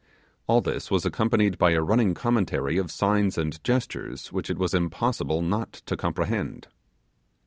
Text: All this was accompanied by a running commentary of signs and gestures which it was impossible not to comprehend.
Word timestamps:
All 0.47 0.61
this 0.61 0.89
was 0.89 1.05
accompanied 1.05 1.59
by 1.59 1.73
a 1.73 1.81
running 1.83 2.15
commentary 2.15 2.79
of 2.79 2.89
signs 2.89 3.37
and 3.37 3.63
gestures 3.63 4.33
which 4.33 4.49
it 4.49 4.57
was 4.57 4.73
impossible 4.73 5.43
not 5.43 5.73
to 5.73 5.95
comprehend. 5.95 6.67